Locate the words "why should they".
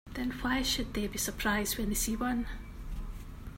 0.41-1.05